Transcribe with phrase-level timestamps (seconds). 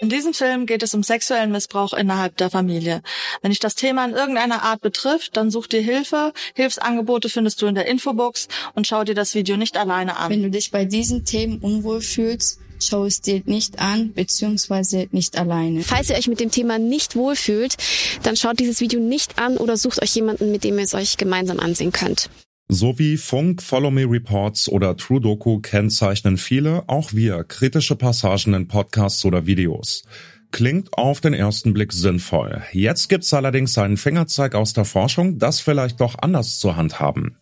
[0.00, 3.02] In diesem Film geht es um sexuellen Missbrauch innerhalb der Familie.
[3.42, 6.32] Wenn dich das Thema in irgendeiner Art betrifft, dann such dir Hilfe.
[6.54, 10.30] Hilfsangebote findest du in der Infobox und schau dir das Video nicht alleine an.
[10.30, 15.36] Wenn du dich bei diesen Themen unwohl fühlst, schau es dir nicht an, beziehungsweise nicht
[15.36, 15.82] alleine.
[15.82, 17.76] Falls ihr euch mit dem Thema nicht wohlfühlt,
[18.22, 21.18] dann schaut dieses Video nicht an oder sucht euch jemanden, mit dem ihr es euch
[21.18, 22.30] gemeinsam ansehen könnt.
[22.72, 28.68] Sowie Funk, Follow Me Reports oder True Doku kennzeichnen viele, auch wir, kritische Passagen in
[28.68, 30.04] Podcasts oder Videos.
[30.52, 32.62] Klingt auf den ersten Blick sinnvoll.
[32.70, 37.34] Jetzt gibt's allerdings einen Fingerzeig aus der Forschung, das vielleicht doch anders zu handhaben.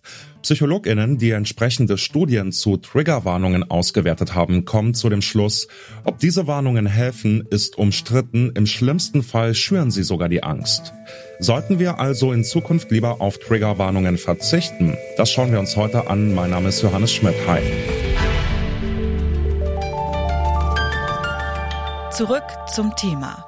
[0.42, 5.69] PsychologInnen, die entsprechende Studien zu Triggerwarnungen ausgewertet haben, kommen zu dem Schluss,
[6.05, 10.93] ob diese Warnungen helfen, ist umstritten, im schlimmsten Fall schüren sie sogar die Angst.
[11.38, 14.96] Sollten wir also in Zukunft lieber auf Triggerwarnungen verzichten?
[15.16, 16.34] Das schauen wir uns heute an.
[16.34, 17.34] Mein Name ist Johannes Schmidt.
[17.46, 17.60] Hi.
[22.10, 23.48] Zurück zum Thema.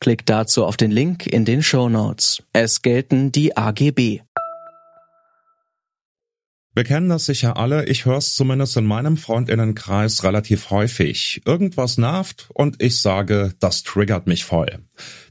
[0.00, 2.42] Klickt dazu auf den Link in den Show Notes.
[2.52, 4.20] Es gelten die AGB.
[6.76, 11.40] Wir kennen das sicher alle, ich höre es zumindest in meinem Freundinnenkreis relativ häufig.
[11.46, 14.80] Irgendwas nervt und ich sage, das triggert mich voll.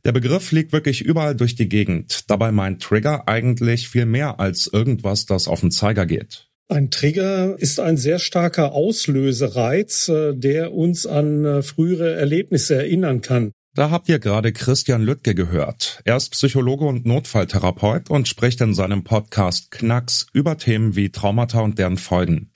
[0.05, 2.29] Der Begriff fliegt wirklich überall durch die Gegend.
[2.29, 6.47] Dabei meint Trigger eigentlich viel mehr als irgendwas, das auf den Zeiger geht.
[6.69, 13.19] Ein Trigger ist ein sehr starker Auslösereiz, äh, der uns an äh, frühere Erlebnisse erinnern
[13.19, 13.51] kann.
[13.75, 15.99] Da habt ihr gerade Christian Lüttke gehört.
[16.05, 21.61] Er ist Psychologe und Notfalltherapeut und spricht in seinem Podcast Knacks über Themen wie Traumata
[21.61, 22.51] und deren Folgen.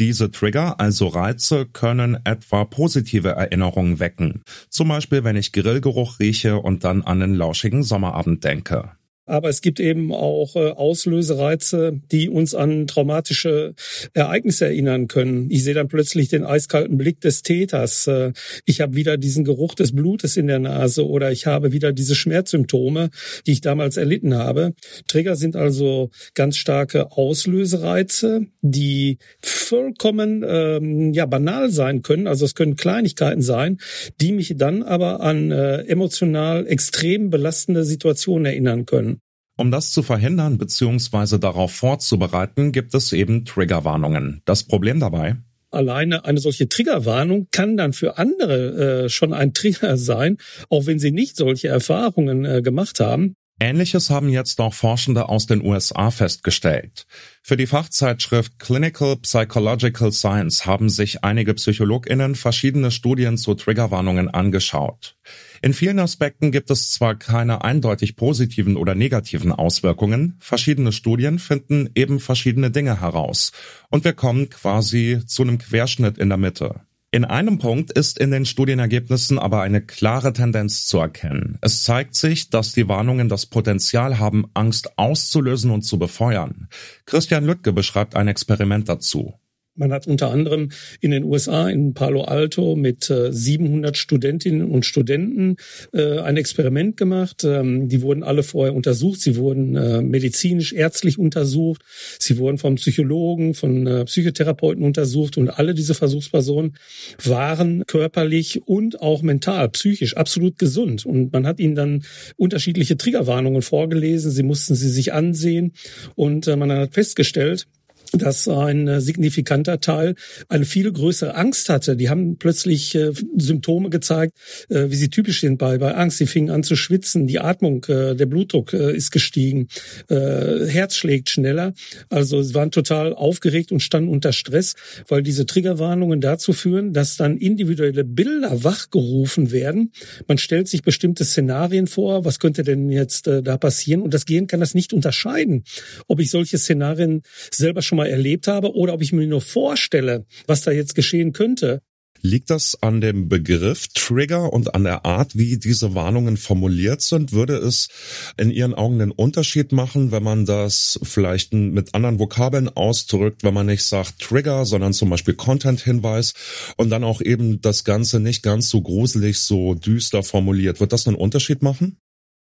[0.00, 4.42] Diese Trigger, also Reize, können etwa positive Erinnerungen wecken.
[4.68, 8.97] Zum Beispiel, wenn ich Grillgeruch rieche und dann an den lauschigen Sommerabend denke.
[9.28, 13.74] Aber es gibt eben auch äh, Auslösereize, die uns an traumatische
[14.14, 15.50] Ereignisse erinnern können.
[15.50, 18.06] Ich sehe dann plötzlich den eiskalten Blick des Täters.
[18.06, 18.32] Äh,
[18.64, 22.14] ich habe wieder diesen Geruch des Blutes in der Nase oder ich habe wieder diese
[22.14, 23.10] Schmerzsymptome,
[23.46, 24.74] die ich damals erlitten habe.
[25.06, 32.26] Trigger sind also ganz starke Auslösereize, die vollkommen ähm, ja banal sein können.
[32.26, 33.78] Also es können Kleinigkeiten sein,
[34.20, 39.17] die mich dann aber an äh, emotional extrem belastende Situationen erinnern können.
[39.58, 41.36] Um das zu verhindern bzw.
[41.38, 44.40] darauf vorzubereiten, gibt es eben Triggerwarnungen.
[44.44, 45.34] Das Problem dabei?
[45.72, 50.38] Alleine eine solche Triggerwarnung kann dann für andere äh, schon ein Trigger sein,
[50.70, 53.34] auch wenn sie nicht solche Erfahrungen äh, gemacht haben.
[53.60, 57.06] Ähnliches haben jetzt auch Forschende aus den USA festgestellt.
[57.42, 65.16] Für die Fachzeitschrift Clinical Psychological Science haben sich einige Psychologinnen verschiedene Studien zu Triggerwarnungen angeschaut.
[65.60, 71.90] In vielen Aspekten gibt es zwar keine eindeutig positiven oder negativen Auswirkungen, verschiedene Studien finden
[71.96, 73.50] eben verschiedene Dinge heraus
[73.90, 76.82] und wir kommen quasi zu einem Querschnitt in der Mitte.
[77.10, 81.56] In einem Punkt ist in den Studienergebnissen aber eine klare Tendenz zu erkennen.
[81.62, 86.68] Es zeigt sich, dass die Warnungen das Potenzial haben, Angst auszulösen und zu befeuern.
[87.06, 89.40] Christian Lüttke beschreibt ein Experiment dazu.
[89.78, 94.84] Man hat unter anderem in den USA in Palo Alto mit äh, 700 Studentinnen und
[94.84, 95.56] Studenten
[95.92, 97.44] äh, ein Experiment gemacht.
[97.44, 99.20] Ähm, die wurden alle vorher untersucht.
[99.20, 101.82] Sie wurden äh, medizinisch, ärztlich untersucht.
[102.18, 105.38] Sie wurden vom Psychologen, von äh, Psychotherapeuten untersucht.
[105.38, 106.76] Und alle diese Versuchspersonen
[107.24, 111.06] waren körperlich und auch mental, psychisch absolut gesund.
[111.06, 112.02] Und man hat ihnen dann
[112.36, 114.32] unterschiedliche Triggerwarnungen vorgelesen.
[114.32, 115.72] Sie mussten sie sich ansehen.
[116.16, 117.68] Und äh, man hat festgestellt,
[118.12, 120.14] dass ein äh, signifikanter Teil
[120.48, 121.96] eine viel größere Angst hatte.
[121.96, 124.34] Die haben plötzlich äh, Symptome gezeigt,
[124.68, 126.18] äh, wie sie typisch sind bei, bei Angst.
[126.18, 129.68] Sie fingen an zu schwitzen, die Atmung, äh, der Blutdruck äh, ist gestiegen,
[130.08, 131.74] äh, Herz schlägt schneller.
[132.08, 134.74] Also sie waren total aufgeregt und standen unter Stress,
[135.08, 139.92] weil diese Triggerwarnungen dazu führen, dass dann individuelle Bilder wachgerufen werden.
[140.26, 144.02] Man stellt sich bestimmte Szenarien vor, was könnte denn jetzt da passieren?
[144.02, 145.64] Und das Gehirn kann das nicht unterscheiden,
[146.06, 150.24] ob ich solche Szenarien selber schon mal erlebt habe oder ob ich mir nur vorstelle,
[150.46, 151.82] was da jetzt geschehen könnte.
[152.20, 157.32] Liegt das an dem Begriff Trigger und an der Art, wie diese Warnungen formuliert sind?
[157.32, 157.88] Würde es
[158.36, 163.54] in Ihren Augen einen Unterschied machen, wenn man das vielleicht mit anderen Vokabeln ausdrückt, wenn
[163.54, 166.34] man nicht sagt Trigger, sondern zum Beispiel Content-Hinweis
[166.76, 170.80] und dann auch eben das Ganze nicht ganz so gruselig, so düster formuliert?
[170.80, 171.98] Wird das einen Unterschied machen?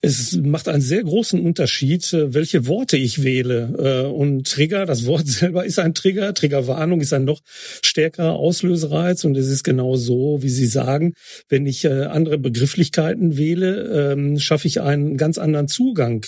[0.03, 4.05] Es macht einen sehr großen Unterschied, äh, welche Worte ich wähle.
[4.07, 6.33] Äh, und Trigger, das Wort selber ist ein Trigger.
[6.33, 7.41] Triggerwarnung ist ein noch
[7.83, 9.23] stärkerer Auslösereiz.
[9.25, 11.13] Und es ist genau so, wie Sie sagen,
[11.49, 16.25] wenn ich äh, andere Begrifflichkeiten wähle, ähm, schaffe ich einen ganz anderen Zugang.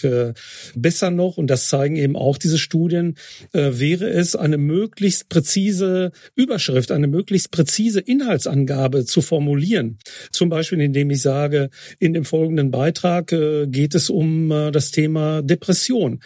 [0.76, 3.16] Besser noch, und das zeigen eben auch diese Studien,
[3.52, 9.98] wäre es, eine möglichst präzise Überschrift, eine möglichst präzise Inhaltsangabe zu formulieren.
[10.32, 11.70] Zum Beispiel, indem ich sage,
[12.00, 13.32] in dem folgenden Beitrag
[13.68, 16.20] geht es um äh, das Thema Depression.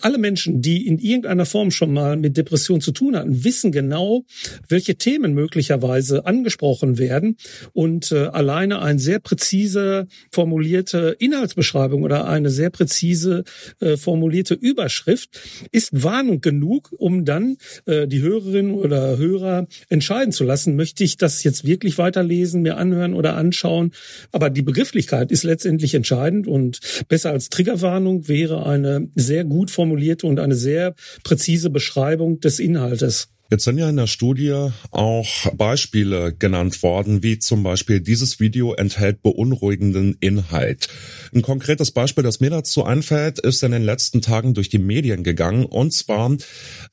[0.00, 4.24] Alle Menschen, die in irgendeiner Form schon mal mit Depression zu tun hatten, wissen genau,
[4.68, 7.36] welche Themen möglicherweise angesprochen werden
[7.72, 13.44] und äh, alleine eine sehr präzise formulierte Inhaltsbeschreibung oder eine sehr präzise
[13.80, 15.40] äh, formulierte Überschrift
[15.72, 17.56] ist Warnung genug, um dann
[17.86, 23.14] die Hörerin oder Hörer entscheiden zu lassen, möchte ich das jetzt wirklich weiterlesen, mir anhören
[23.14, 23.92] oder anschauen.
[24.32, 30.26] Aber die Begrifflichkeit ist letztendlich entscheidend und Besser als Triggerwarnung wäre eine sehr gut formulierte
[30.26, 33.28] und eine sehr präzise Beschreibung des Inhaltes.
[33.50, 38.72] Jetzt sind ja in der Studie auch Beispiele genannt worden, wie zum Beispiel dieses Video
[38.72, 40.88] enthält beunruhigenden Inhalt.
[41.34, 45.24] Ein konkretes Beispiel, das mir dazu einfällt, ist in den letzten Tagen durch die Medien
[45.24, 45.66] gegangen.
[45.66, 46.34] Und zwar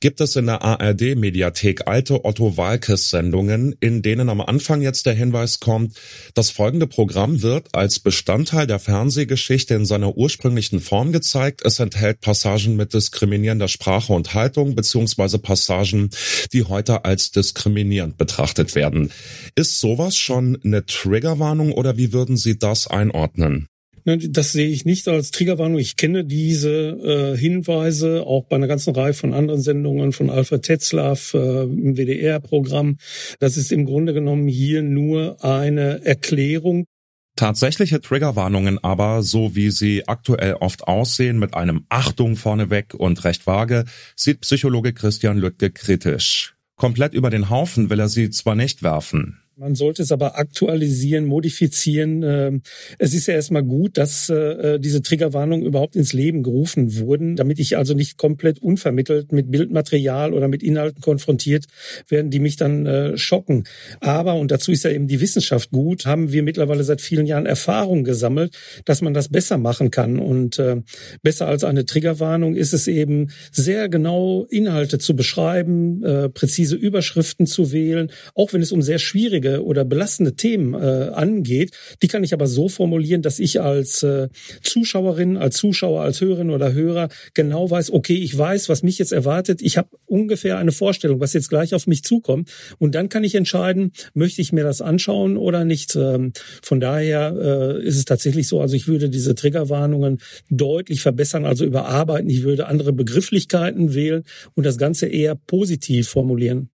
[0.00, 5.58] gibt es in der ARD-Mediathek alte Otto Walkes-Sendungen, in denen am Anfang jetzt der Hinweis
[5.58, 5.96] kommt,
[6.34, 11.62] das folgende Programm wird als Bestandteil der Fernsehgeschichte in seiner ursprünglichen Form gezeigt.
[11.64, 16.10] Es enthält Passagen mit diskriminierender Sprache und Haltung beziehungsweise Passagen,
[16.52, 19.10] die heute als diskriminierend betrachtet werden.
[19.54, 23.68] Ist sowas schon eine Triggerwarnung oder wie würden Sie das einordnen?
[24.04, 25.78] Ne, das sehe ich nicht als Triggerwarnung.
[25.78, 30.62] Ich kenne diese äh, Hinweise auch bei einer ganzen Reihe von anderen Sendungen von Alfred
[30.62, 32.96] Tetzlaff äh, im WDR-Programm.
[33.38, 36.86] Das ist im Grunde genommen hier nur eine Erklärung
[37.36, 43.46] Tatsächliche Triggerwarnungen aber, so wie sie aktuell oft aussehen, mit einem Achtung vorneweg und recht
[43.46, 43.84] vage,
[44.14, 46.54] sieht Psychologe Christian Lüttke kritisch.
[46.76, 51.24] Komplett über den Haufen will er sie zwar nicht werfen, man sollte es aber aktualisieren,
[51.24, 52.24] modifizieren.
[52.24, 52.62] Ähm,
[52.98, 57.60] es ist ja erstmal gut, dass äh, diese Triggerwarnungen überhaupt ins Leben gerufen wurden, damit
[57.60, 61.66] ich also nicht komplett unvermittelt mit Bildmaterial oder mit Inhalten konfrontiert
[62.08, 63.62] werden, die mich dann äh, schocken.
[64.00, 67.46] Aber, und dazu ist ja eben die Wissenschaft gut, haben wir mittlerweile seit vielen Jahren
[67.46, 70.18] Erfahrung gesammelt, dass man das besser machen kann.
[70.18, 70.82] Und äh,
[71.22, 76.00] besser als eine Triggerwarnung ist es eben, sehr genau Inhalte zu beschreiben,
[76.34, 81.72] präzise Überschriften zu wählen, auch wenn es um sehr schwierige oder belastende Themen äh, angeht,
[82.02, 84.28] die kann ich aber so formulieren, dass ich als äh,
[84.62, 89.12] Zuschauerin, als Zuschauer, als Hörerin oder Hörer genau weiß, okay, ich weiß, was mich jetzt
[89.12, 89.62] erwartet.
[89.62, 92.50] Ich habe ungefähr eine Vorstellung, was jetzt gleich auf mich zukommt.
[92.78, 95.96] Und dann kann ich entscheiden, möchte ich mir das anschauen oder nicht.
[95.96, 96.32] Ähm,
[96.62, 100.18] von daher äh, ist es tatsächlich so, also ich würde diese Triggerwarnungen
[100.50, 102.30] deutlich verbessern, also überarbeiten.
[102.30, 106.71] Ich würde andere Begrifflichkeiten wählen und das Ganze eher positiv formulieren.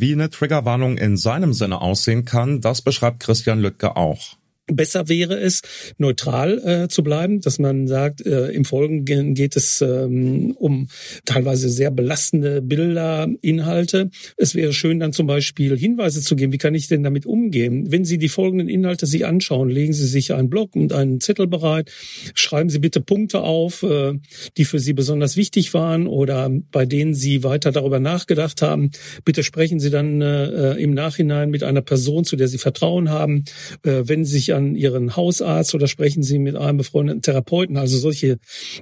[0.00, 4.36] Wie eine Triggerwarnung in seinem Sinne aussehen kann, das beschreibt Christian Lüttke auch.
[4.66, 5.60] Besser wäre es,
[5.98, 10.88] neutral äh, zu bleiben, dass man sagt, äh, im Folgenden geht es ähm, um
[11.26, 14.08] teilweise sehr belastende Bilder, Inhalte.
[14.38, 17.92] Es wäre schön, dann zum Beispiel Hinweise zu geben, wie kann ich denn damit umgehen?
[17.92, 21.46] Wenn Sie die folgenden Inhalte sich anschauen, legen Sie sich einen Block und einen Zettel
[21.46, 21.90] bereit,
[22.34, 24.14] schreiben Sie bitte Punkte auf, äh,
[24.56, 28.92] die für Sie besonders wichtig waren oder bei denen Sie weiter darüber nachgedacht haben.
[29.26, 33.44] Bitte sprechen Sie dann äh, im Nachhinein mit einer Person, zu der Sie Vertrauen haben.
[33.82, 37.76] Äh, wenn Sie an Ihren Hausarzt oder sprechen Sie mit einem befreundeten Therapeuten.
[37.76, 38.38] Also solche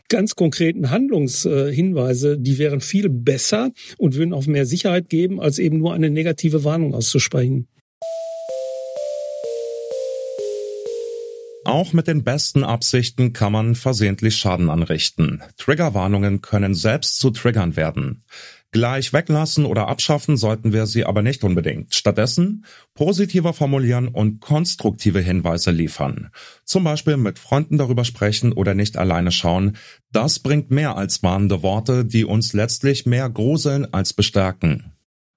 [0.09, 5.79] ganz konkreten Handlungshinweise, die wären viel besser und würden auch mehr Sicherheit geben, als eben
[5.79, 7.67] nur eine negative Warnung auszusprechen.
[11.65, 15.43] Auch mit den besten Absichten kann man versehentlich Schaden anrichten.
[15.57, 18.25] Triggerwarnungen können selbst zu Triggern werden.
[18.73, 21.95] Gleich weglassen oder abschaffen sollten wir sie aber nicht unbedingt.
[21.95, 22.65] Stattdessen
[22.95, 26.31] positiver formulieren und konstruktive Hinweise liefern.
[26.65, 29.77] Zum Beispiel mit Freunden darüber sprechen oder nicht alleine schauen.
[30.11, 34.92] Das bringt mehr als warnende Worte, die uns letztlich mehr gruseln als bestärken.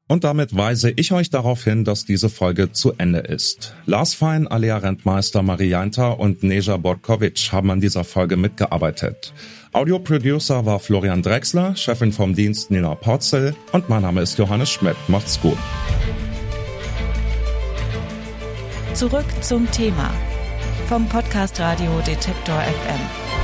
[0.08, 3.74] Und damit weise ich euch darauf hin, dass diese Folge zu Ende ist.
[3.88, 9.34] Lars Fein, Alea Rentmeister, Marianta und Neja Borkovic haben an dieser Folge mitgearbeitet.
[9.74, 14.96] Audioproducer war Florian Drexler, Chefin vom Dienst Nina Porzel und mein Name ist Johannes Schmidt.
[15.08, 15.58] Macht's gut.
[18.94, 20.14] Zurück zum Thema
[20.88, 23.35] vom Podcast Radio Detektor FM.